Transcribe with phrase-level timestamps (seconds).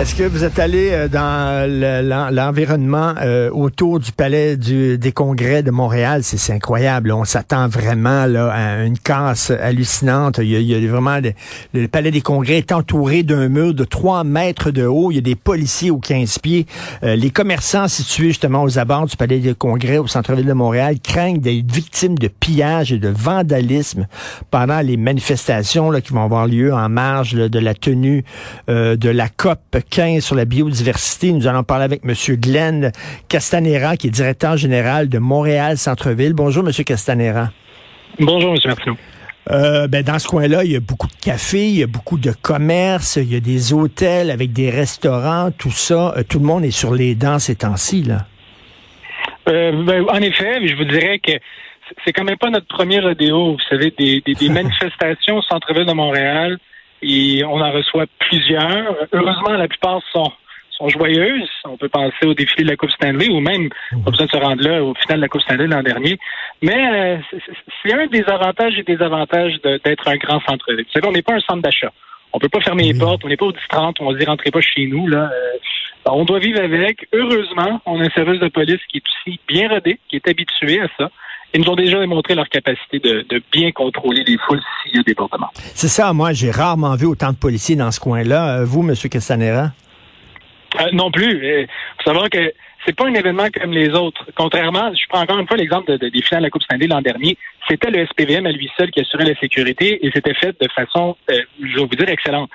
[0.00, 4.98] Est-ce que vous êtes allé euh, dans le- l'en- l'environnement euh, autour du palais du,
[4.98, 6.24] des congrès de Montréal?
[6.24, 7.12] C'est incroyable.
[7.12, 10.38] On s'attend vraiment là, à une casse hallucinante.
[10.42, 11.20] Il y a, il y a vraiment...
[11.20, 11.36] des-
[11.72, 15.12] le palais des congrès est entouré d'un mur de 3 mètres de haut.
[15.12, 16.66] Il y a des policiers aux 15 pieds.
[17.04, 20.96] Euh, les commerçants situés justement aux abords du palais des congrès au centre-ville de Montréal
[21.00, 24.08] craignent d'être victimes de pillage et de vandalisme
[24.50, 28.24] pendant les manifestations là, qui vont avoir lieu en marge de la tenue
[28.68, 31.32] euh, de la COP 15 sur la biodiversité.
[31.32, 32.14] Nous allons parler avec M.
[32.36, 32.92] Glenn
[33.28, 36.32] Castanera, qui est directeur général de Montréal Centre-Ville.
[36.32, 36.72] Bonjour, M.
[36.84, 37.50] Castanera.
[38.18, 38.58] Bonjour, M.
[38.64, 38.96] Martineau.
[39.50, 42.16] Euh, ben, dans ce coin-là, il y a beaucoup de cafés, il y a beaucoup
[42.16, 46.14] de commerces, il y a des hôtels avec des restaurants, tout ça.
[46.16, 48.04] Euh, tout le monde est sur les dents ces temps-ci.
[48.04, 48.26] Là.
[49.48, 51.32] Euh, ben, en effet, je vous dirais que
[52.04, 53.52] c'est quand même pas notre premier rodéo.
[53.52, 56.58] Vous savez, des, des, des manifestations au centre-ville de Montréal,
[57.02, 58.94] et on en reçoit plusieurs.
[59.12, 60.30] Heureusement, la plupart sont,
[60.70, 61.48] sont joyeuses.
[61.64, 63.68] On peut penser au défilé de la Coupe Stanley ou même,
[64.04, 66.18] pas besoin de se rendre là, au final de la Coupe Stanley l'an dernier.
[66.62, 67.38] Mais euh,
[67.84, 70.84] c'est- un des avantages et des avantages de- d'être un grand centre-ville.
[70.86, 71.92] Vous savez, on n'est pas un centre d'achat.
[72.32, 74.60] On peut pas fermer les portes, on n'est pas au 10-30, on dit rentrez pas
[74.62, 75.06] chez nous.
[75.06, 75.30] Là.
[75.32, 75.58] Euh,
[76.10, 77.06] on doit vivre avec.
[77.12, 80.80] Heureusement, on a un service de police qui est aussi bien rodé, qui est habitué
[80.80, 81.10] à ça.
[81.54, 85.00] Ils nous ont déjà démontré leur capacité de, de bien contrôler les foules s'il y
[85.00, 85.48] a débordement.
[85.74, 88.60] C'est ça, moi, j'ai rarement vu autant de policiers dans ce coin-là.
[88.60, 88.94] Euh, vous, M.
[89.10, 89.70] Castanera?
[90.80, 91.32] Euh, non plus.
[91.44, 91.66] Il
[91.98, 92.52] faut savoir que
[92.86, 94.24] c'est pas un événement comme les autres.
[94.34, 96.86] Contrairement, je prends encore une fois l'exemple de, de- des finales de la Coupe Stanley
[96.86, 97.36] l'an dernier.
[97.68, 101.16] C'était le SPVM à lui seul qui assurait la sécurité et c'était fait de façon,
[101.30, 102.50] euh, je vais vous dire, excellente.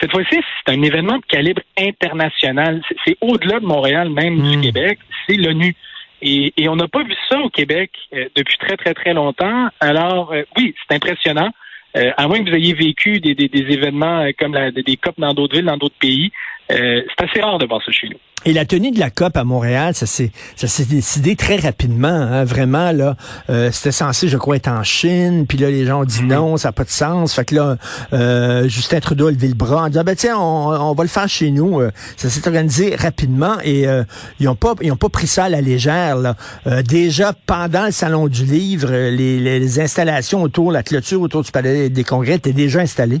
[0.00, 2.82] Cette fois-ci, c'est un événement de calibre international.
[3.04, 4.98] C'est- au-delà de Montréal, même du Québec.
[5.28, 5.74] C'est l'ONU.
[6.22, 9.68] Et, et on n'a pas vu ça au Québec euh, depuis très, très, très longtemps.
[9.80, 11.50] Alors, euh, oui, c'est impressionnant.
[11.96, 14.82] Euh, à moins que vous ayez vécu des, des, des événements euh, comme la, des,
[14.82, 16.30] des COP dans d'autres villes, dans d'autres pays,
[16.70, 18.16] euh, c'est assez rare de voir ça chez nous.
[18.46, 22.08] Et la tenue de la COP à Montréal, ça s'est ça s'est décidé très rapidement,
[22.08, 23.14] hein, vraiment là.
[23.50, 26.56] Euh, C'était censé, je crois, être en Chine, puis là les gens ont dit non,
[26.56, 27.34] ça n'a pas de sens.
[27.34, 27.76] Fait que là,
[28.14, 31.10] euh, Justin Trudeau a levé le bras en disant ben tiens, on, on va le
[31.10, 31.80] faire chez nous.
[31.80, 34.04] Euh, ça s'est organisé rapidement et euh,
[34.38, 36.16] ils ont pas ils ont pas pris ça à la légère.
[36.16, 36.34] Là.
[36.66, 41.50] Euh, déjà pendant le salon du livre, les, les installations autour, la clôture autour du
[41.50, 43.20] palais des congrès étaient déjà installées.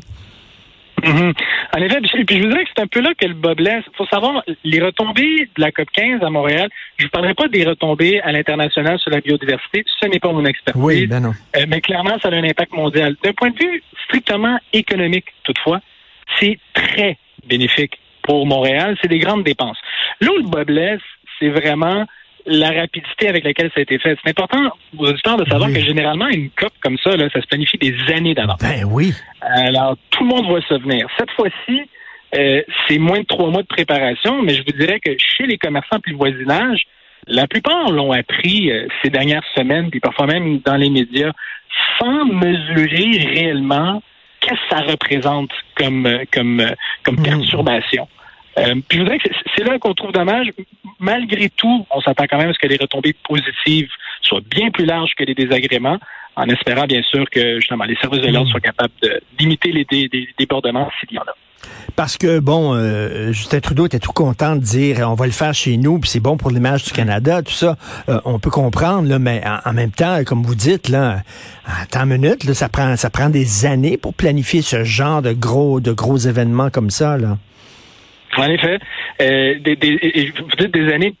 [1.04, 1.32] Mhm.
[1.76, 3.54] En effet, puis puis je vous dirais que c'est un peu là que le bas
[3.54, 3.84] blesse.
[3.86, 6.68] Il faut savoir, les retombées de la COP 15 à Montréal,
[6.98, 10.44] je ne parlerai pas des retombées à l'international sur la biodiversité, ce n'est pas mon
[10.44, 10.82] expertise.
[10.82, 11.32] Oui, ben non.
[11.56, 13.16] Euh, mais clairement, ça a un impact mondial.
[13.22, 15.80] D'un point de vue strictement économique, toutefois,
[16.38, 18.96] c'est très bénéfique pour Montréal.
[19.00, 19.78] C'est des grandes dépenses.
[20.20, 21.00] Là où le bas blesse,
[21.38, 22.06] c'est vraiment
[22.46, 24.16] la rapidité avec laquelle ça a été fait.
[24.22, 25.74] C'est important aux auditeurs de savoir Oui.
[25.74, 28.60] que généralement, une COP comme ça, là, ça se planifie des années d'avance.
[28.60, 29.12] Ben oui.
[29.40, 31.06] Alors, tout le monde voit ça venir.
[31.18, 31.82] Cette fois-ci,
[32.36, 35.58] euh, c'est moins de trois mois de préparation, mais je vous dirais que chez les
[35.58, 36.82] commerçants et le voisinage,
[37.26, 41.32] la plupart l'ont appris euh, ces dernières semaines, puis parfois même dans les médias,
[41.98, 44.02] sans mesurer réellement
[44.40, 46.70] qu'est-ce que ça représente comme, euh, comme, euh,
[47.04, 47.22] comme Mhm.
[47.24, 48.08] perturbation.
[48.58, 50.48] Euh, puis je voudrais que c'est- là qu'on trouve dommage.
[50.98, 53.88] Malgré tout, on s'attend quand même à ce que les retombées positives
[54.22, 55.98] soient bien plus larges que les désagréments,
[56.36, 59.84] en espérant bien sûr que justement les services de l'ordre soient capables de limiter les
[59.84, 61.34] dé- dé- débordements s'il y en a.
[61.94, 65.52] Parce que, bon, euh, Justin Trudeau était tout content de dire on va le faire
[65.52, 67.76] chez nous, puis c'est bon pour l'image du Canada, tout ça.
[68.08, 71.20] Euh, on peut comprendre, là, mais en, en même temps, comme vous dites, là,
[71.82, 75.32] attends une minute, là, ça prend ça prend des années pour planifier ce genre de
[75.32, 77.36] gros de gros événements comme ça, là.
[78.36, 78.78] En effet,
[79.20, 81.14] euh, des, des, et vous dites des années.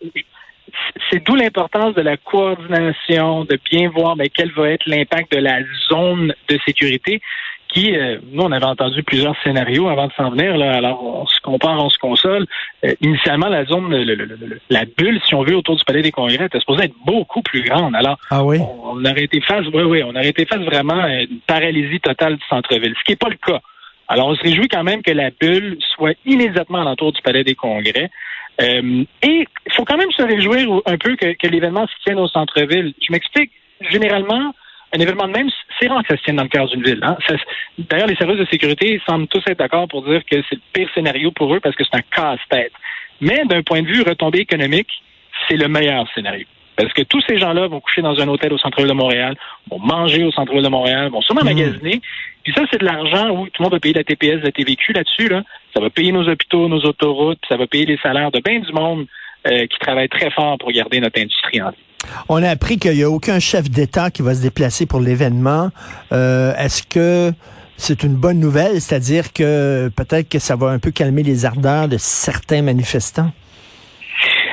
[1.10, 5.38] C'est d'où l'importance de la coordination, de bien voir mais, quel va être l'impact de
[5.40, 7.20] la zone de sécurité.
[7.72, 10.56] Qui, euh, nous, on avait entendu plusieurs scénarios avant de s'en venir.
[10.56, 12.46] Là, alors, on se compare, on se console.
[12.84, 15.84] Euh, initialement, la zone, le- le- le- le- la bulle, si on veut, autour du
[15.84, 17.94] palais des congrès, était supposée être beaucoup plus grande.
[17.94, 18.58] Alors, Ah oui?
[18.58, 22.00] on, on aurait été face, oui, oui, on aurait été face vraiment à une paralysie
[22.00, 23.60] totale du centre-ville, ce qui n'est pas le cas.
[24.10, 27.54] Alors, on se réjouit quand même que la bulle soit immédiatement alentour du palais des
[27.54, 28.10] congrès.
[28.60, 32.26] Euh, et il faut quand même se réjouir un peu que, l'événement se tienne au
[32.26, 32.92] centre-ville.
[33.00, 33.52] Je m'explique.
[33.88, 34.52] Généralement,
[34.92, 35.48] un événement de même,
[35.78, 36.98] c'est rare que ça se tienne dans le cœur d'une ville.
[37.02, 37.16] hein.
[37.78, 40.88] D'ailleurs, les services de sécurité semblent tous être d'accord pour dire que c'est le pire
[40.92, 42.72] scénario pour eux parce que c'est un casse-tête.
[43.20, 44.90] Mais d'un point de vue retombée économique,
[45.48, 46.46] c'est le meilleur scénario.
[46.82, 49.36] Parce que tous ces gens-là vont coucher dans un hôtel au centre-ville de Montréal,
[49.70, 51.54] vont manger au centre-ville de Montréal, vont sûrement Mhm.
[51.56, 52.00] magasiner?
[52.42, 54.92] Puis ça, c'est de l'argent où tout le monde va payer la TPS, la TVQ
[54.94, 55.28] là-dessus.
[55.28, 55.42] Là.
[55.74, 58.72] Ça va payer nos hôpitaux, nos autoroutes, ça va payer les salaires de bien du
[58.72, 59.06] monde
[59.44, 61.76] qui travaillent très fort pour garder notre industrie en vie.
[62.28, 65.70] On a appris qu'il n'y a aucun chef d'État qui va se déplacer pour l'événement.
[66.10, 67.32] Est-ce que
[67.76, 71.88] c'est une bonne nouvelle, c'est-à-dire que peut-être que ça va un peu calmer les ardeurs
[71.88, 73.32] de certains manifestants?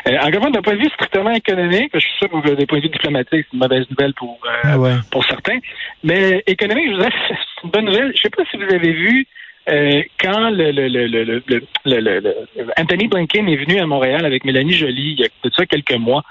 [0.07, 2.83] Euh, en d'un point de vue strictement économique, je suis sûr que d'un point de
[2.83, 5.59] vue diplomatique, c'est une mauvaise nouvelle pour, euh, ah pour certains.
[6.03, 8.13] Mais économique, je vous c'est une bonne nouvelle.
[8.15, 9.27] Je ne sais pas si vous avez vu
[9.69, 11.43] euh, quand le, le, le,
[11.85, 12.35] le,
[12.79, 15.97] Anthony Blinken est venu à Montréal avec Mélanie Joly il y a de ça quelques
[15.97, 16.23] mois.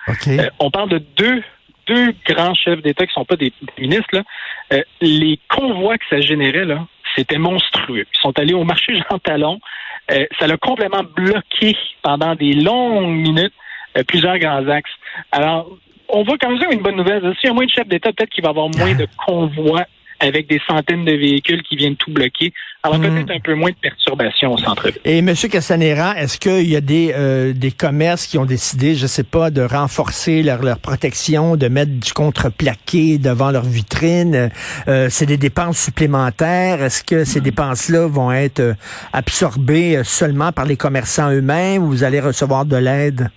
[0.58, 1.42] on parle de deux
[1.86, 4.22] deux grands chefs d'État qui sont pas des, ministres, là,
[4.72, 8.06] euh, les convois que ça générait, là, c'était monstrueux.
[8.12, 9.60] Ils sont allés au marché Jean Talon.
[10.10, 13.65] Euh, ça l'a complètement bloqué pendant des longues minutes euh,
[14.04, 14.90] plusieurs grands axes.
[15.32, 15.68] Alors,
[16.08, 17.22] on voit quand même une bonne nouvelle.
[17.40, 19.86] S'il y a moins de chefs d'État, peut-être qu'il va y avoir moins de convois
[20.20, 22.52] avec des centaines de véhicules qui viennent tout bloquer.
[22.82, 23.02] Alors hmm.
[23.02, 25.00] peut-être un peu moins de perturbations au centre-ville.
[25.04, 25.34] Et M.
[25.50, 29.50] Castanera, est-ce qu'il y a des, euh, des commerces qui ont décidé, je sais pas,
[29.50, 34.50] de renforcer leur, leur protection, de mettre du contreplaqué devant leur vitrine?
[34.88, 36.82] Euh, c'est des dépenses supplémentaires.
[36.82, 37.44] Est-ce que ces hmm.
[37.44, 38.74] dépenses-là vont être euh,
[39.12, 43.30] absorbées seulement par les commerçants eux-mêmes ou vous allez recevoir de l'aide?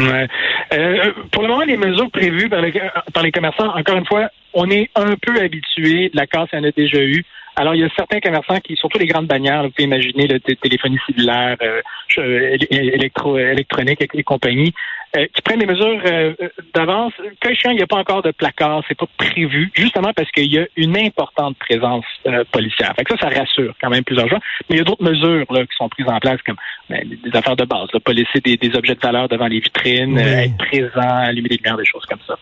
[0.00, 2.72] Euh, pour le moment, les mesures prévues par les,
[3.12, 6.10] par les commerçants, encore une fois, on est un peu habitué.
[6.14, 7.24] La casse, il y en a déjà eu.
[7.56, 10.38] Alors, il y a certains commerçants qui, surtout les grandes bannières, vous pouvez imaginer le
[10.38, 14.72] téléphonie cellulaire, euh, électro électronique et, compagnie,
[15.16, 16.34] euh, qui prennent des mesures euh,
[16.74, 17.12] d'avance.
[17.42, 20.58] Quand il n'y a pas encore de placard, c'est pas prévu, justement parce qu'il y
[20.58, 22.04] a une importante présence
[22.52, 22.94] policière.
[22.96, 24.38] Fait que ça, ça rassure quand même plusieurs gens.
[24.68, 26.56] Mais il y a d'autres mesures là, qui sont prises en place, comme
[26.90, 30.18] ben, des affaires de base, là, pas laisser des, objets de valeur devant les vitrines,
[30.18, 32.36] être présent, allumer des lumières, des choses comme ça.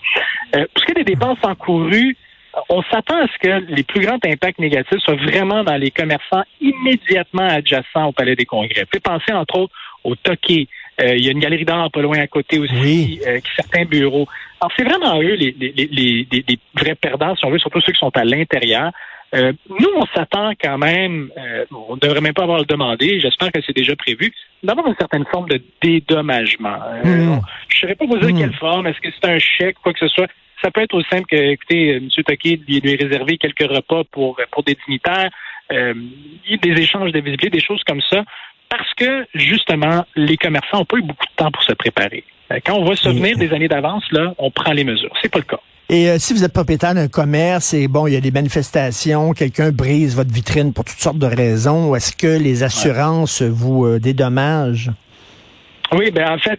[0.53, 2.17] pour ce qui est des dépenses encourues,
[2.69, 6.45] on s'attend à ce que les plus grands impacts négatifs soient vraiment dans les commerçants
[6.61, 8.87] immédiatement adjacents au Palais des Congrès.
[9.03, 9.75] Penser, entre autres,
[10.05, 10.69] au Toqué.
[11.01, 13.85] Euh, il y a une galerie d'art pas loin à côté aussi, euh, qui certains
[13.85, 14.27] bureaux.
[14.61, 17.93] Alors, c'est vraiment eux les, les, les, les, vrais perdants, si on veut, surtout ceux
[17.93, 18.93] qui sont à l'intérieur.
[19.35, 21.31] Euh, nous, on s'attend quand même,
[21.71, 24.33] on ne devrait même pas avoir le demandé, j'espère que c'est déjà prévu,
[24.63, 26.79] d'avoir une certaine forme de dédommagement.
[27.03, 27.41] Hmm.
[27.69, 28.39] Je ne saurais pas vous dire hmm.
[28.39, 30.29] quelle forme, est-ce que c'est un chèque, quoi que ce soit
[30.63, 32.09] ça peut être aussi simple que, écoutez, euh, M.
[32.25, 35.31] Toquet lui, lui réservé quelques repas pour, pour des dignitaires.
[35.73, 35.95] Euh,
[36.63, 38.23] des échanges de visibilité, des choses comme ça,
[38.69, 42.25] parce que, justement, les commerçants n'ont pas eu beaucoup de temps pour se préparer.
[42.53, 45.13] Euh, quand on va se souvenir des années d'avance, là, on prend les mesures.
[45.23, 45.61] C'est pas le cas.
[45.89, 49.71] Et si vous êtes propriétaire d'un commerce et bon, il y a des manifestations, quelqu'un
[49.71, 54.91] brise votre vitrine pour toutes sortes de raisons, est-ce que les assurances vous dédommagent?
[55.93, 56.59] Oui, ben en fait,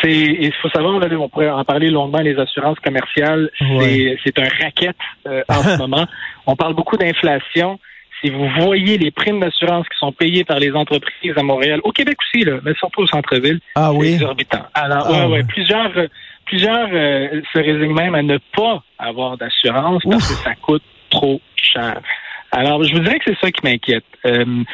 [0.00, 4.96] c'est il faut savoir, on pourrait en parler longuement, les assurances commerciales, c'est un racket
[5.26, 6.06] euh, en ce moment.
[6.46, 7.78] On parle beaucoup d'inflation.
[8.26, 11.92] Si vous voyez les primes d'assurance qui sont payées par les entreprises à Montréal, au
[11.92, 14.08] Québec aussi, là, mais surtout au centre-ville, ah, oui?
[14.08, 14.66] c'est exorbitant.
[14.74, 15.92] Alors, ah, ouais, plusieurs,
[16.44, 21.40] plusieurs euh, se résignent même à ne pas avoir d'assurance parce que ça coûte trop
[21.54, 22.00] cher.
[22.50, 24.04] Alors, je vous dirais que c'est ça qui m'inquiète.
[24.24, 24.64] Euh,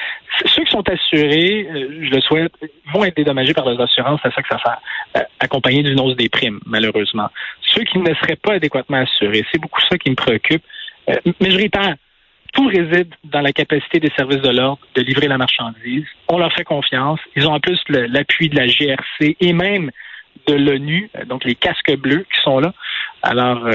[0.47, 2.53] ceux qui sont assurés, euh, je le souhaite,
[2.95, 6.17] vont être dédommagés par les assurances, c'est ça que ça fait, euh, accompagné d'une hausse
[6.17, 7.29] des primes, malheureusement.
[7.61, 10.63] Ceux qui ne seraient pas adéquatement assurés, c'est beaucoup ça qui me préoccupe.
[11.09, 11.99] mais je répète,
[12.53, 16.05] tout réside dans la capacité des services de l'ordre de livrer la marchandise.
[16.29, 17.21] On leur fait confiance.
[17.37, 19.91] Ils ont en plus l'appui de la GRC et même
[20.47, 22.73] de l'ONU, donc les casques bleus qui sont là.
[23.23, 23.67] Alors,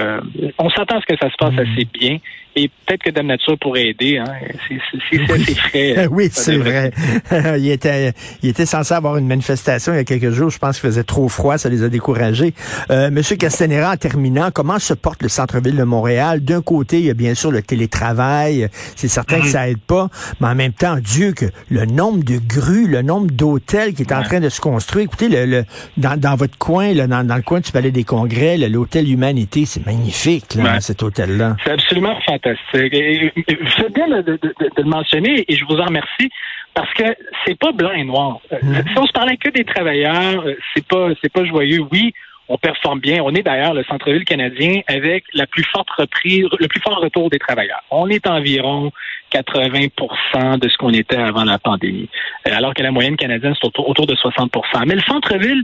[0.60, 1.60] on s'attend à ce que ça se passe mmh.
[1.60, 2.18] assez bien.
[2.60, 4.18] Et peut-être que Dame Nature pourrait aider.
[4.18, 4.34] Hein.
[4.68, 6.08] C'est assez frais.
[6.12, 6.92] oui, c'est vrai.
[7.60, 10.50] il, était, il était censé avoir une manifestation il y a quelques jours.
[10.50, 11.60] Je pense qu'il faisait trop froid.
[11.60, 12.56] Ça les a découragés.
[12.90, 16.44] Euh, Monsieur Castanera, en terminant, comment se porte le centre-ville de Montréal?
[16.44, 18.70] D'un côté, il y a bien sûr le télétravail.
[18.96, 19.52] C'est certain que mhm.
[19.52, 20.10] ça aide pas.
[20.42, 24.14] Mais en même temps, Dieu, que le nombre de grues, le nombre d'hôtels qui est
[24.14, 25.06] en train de se construire.
[25.06, 25.64] Écoutez, le,
[25.98, 29.66] dans, dans, votre coin, là, dans, dans, le coin du Palais des Congrès, l'hôtel Humanité,
[29.66, 31.56] c'est magnifique, là, cet hôtel-là.
[31.64, 34.40] C'est absolument fantastique c'est bien de,
[34.78, 36.30] le mentionner et je vous en remercie
[36.74, 37.04] parce que
[37.46, 38.40] c'est pas blanc et noir.
[38.52, 38.92] Euh, mm-hmm.
[38.92, 41.84] Si on se parlait que des travailleurs, euh, c'est pas c'est pas joyeux.
[41.92, 42.14] Oui,
[42.50, 43.22] on performe bien.
[43.24, 47.30] On est d'ailleurs le centre-ville canadien avec la plus forte reprise, le plus fort retour
[47.30, 47.82] des travailleurs.
[47.92, 48.92] On est environ
[49.34, 52.10] 80% de ce qu'on était avant la pandémie,
[52.48, 55.64] euh, alors que la moyenne canadienne c'est autour, autour de 60% Mais le centre-ville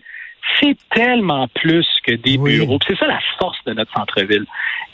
[0.60, 2.78] c'est tellement plus que des bureaux.
[2.86, 4.46] C'est ça la force de notre centre-ville.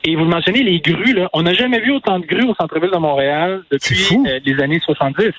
[0.04, 1.30] Et vous mentionnez les grues, là.
[1.34, 4.80] On n'a jamais vu autant de grues au centre-ville de Montréal depuis euh, les années
[4.80, 5.32] 70.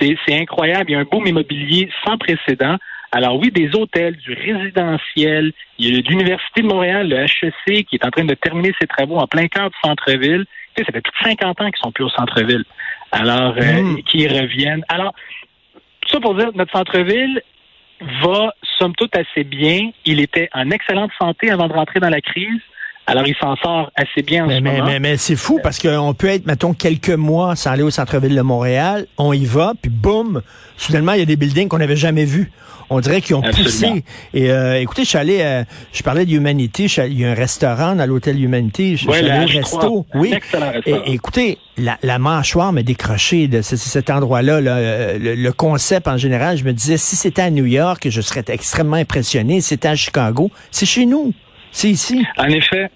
[0.00, 0.90] C'est incroyable.
[0.90, 2.76] Il y a un boom immobilier sans précédent.
[3.12, 5.52] Alors oui, des hôtels, du résidentiel.
[5.78, 8.88] Il y a l'Université de Montréal, le HEC, qui est en train de terminer ses
[8.88, 10.44] travaux en plein cœur du centre-ville.
[10.74, 12.64] Tu sais, ça fait plus de 50 ans qu'ils sont plus au centre-ville.
[13.12, 14.02] Alors, euh, mm.
[14.02, 14.84] qui reviennent.
[14.88, 15.14] Alors,
[16.00, 17.40] tout ça pour dire, notre centre-ville,
[18.00, 18.52] va
[18.84, 19.90] somme toute assez bien.
[20.04, 22.60] Il était en excellente santé avant de rentrer dans la crise.
[23.06, 24.84] Alors, il s'en sort assez bien en mais, ce mais, moment.
[24.86, 28.34] Mais, mais c'est fou parce qu'on peut être, mettons, quelques mois sans aller au centre-ville
[28.34, 29.06] de Montréal.
[29.18, 30.40] On y va, puis boum,
[30.78, 32.50] soudainement, il y a des buildings qu'on n'avait jamais vus.
[32.90, 33.64] On dirait qu'ils ont Absolument.
[33.94, 34.04] poussé.
[34.34, 37.94] Et euh, écoutez, je suis allé, euh, je parlais d'Humanité, il y a un restaurant
[37.94, 38.96] dans l'hôtel Humanité.
[38.98, 40.06] Je, Ouais, je suis allé au H3, resto.
[40.14, 40.34] Oui.
[40.86, 44.60] Et, écoutez, la, la mâchoire m'a décroché de ce- cet endroit-là.
[44.60, 44.76] là.
[44.76, 48.20] Euh, Le, le concept en général, je me disais, si c'était à New York, je
[48.20, 49.60] serais extrêmement impressionné.
[49.62, 51.32] Si c'était à Chicago, c'est chez nous.
[51.74, 52.24] C'est ici.
[52.38, 52.88] En effet.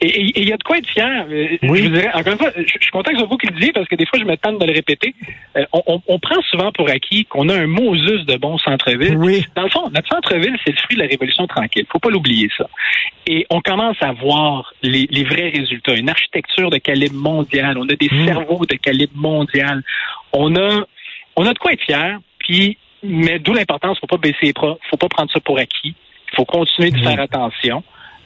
[0.00, 1.26] Et il y a de quoi être fier.
[1.28, 1.78] Euh, Oui.
[1.78, 3.48] Je vous dirais, encore une fois, je, je suis content que ce soit vous qui
[3.48, 5.14] le disiez parce que des fois, je me tente de le répéter.
[5.56, 9.16] Euh, on, on- on prend souvent pour acquis qu'on a un Moses de bon centre-ville.
[9.16, 9.44] Oui.
[9.56, 11.86] Dans le fond, notre centre-ville, c'est le fruit de la Révolution tranquille.
[11.90, 12.68] Faut pas l'oublier, ça.
[13.26, 15.94] Et on commence à voir les, les vrais résultats.
[15.94, 17.76] Une architecture de calibre mondial.
[17.76, 18.26] On a des Mm.
[18.26, 19.82] cerveaux de calibre mondial.
[20.32, 20.84] On a,
[21.36, 22.18] on a de quoi être fier.
[22.38, 24.76] Puis, mais d'où l'importance, faut pas baisser les bras.
[24.88, 25.94] Faut pas prendre ça pour acquis.
[26.32, 27.02] Il faut continuer de Oui.
[27.04, 27.82] faire attention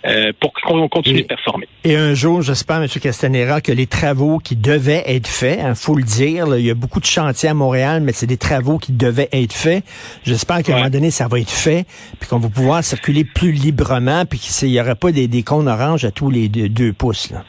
[0.06, 1.68] euh, pour qu'on continue Et- de performer.
[1.84, 2.88] Et un jour, j'espère, M.
[2.88, 6.70] Castanera, que les travaux qui devaient être faits, il faut le dire, là, il y
[6.70, 9.84] a beaucoup de chantiers à Montréal, mais c'est des travaux qui devaient être faits.
[10.24, 11.86] J'espère qu'à un moment donné, ça va être fait,
[12.20, 15.68] puis qu'on va pouvoir circuler plus librement, puis qu'il n'y aura pas des, des cônes
[15.68, 17.30] oranges à tous les deux, deux pouces.
[17.30, 17.44] Là.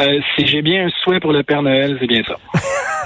[0.00, 2.36] Euh, si j'ai bien un souhait pour le Père Noël, c'est bien ça.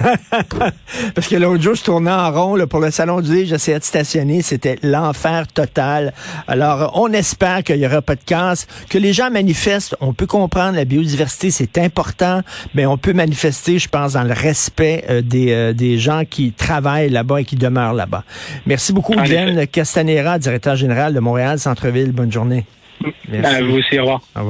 [1.15, 3.79] Parce que l'autre jour, je tournais en rond là, pour le Salon du Livre, j'essayais
[3.79, 6.13] de stationner, c'était l'enfer total.
[6.49, 10.27] Alors, on espère qu'il n'y aura pas de casse, que les gens manifestent, on peut
[10.27, 12.41] comprendre, la biodiversité, c'est important,
[12.75, 16.53] mais on peut manifester, je pense, dans le respect euh, des, euh, des gens qui
[16.53, 18.25] travaillent là-bas et qui demeurent là-bas.
[18.67, 22.13] Merci beaucoup, En Glenn Castanera, directeur général de Montréal Centre-Ville.
[22.13, 22.65] Bonne journée.
[23.29, 23.55] Merci.
[23.55, 24.21] À vous aussi, au revoir.
[24.35, 24.49] Au revoir.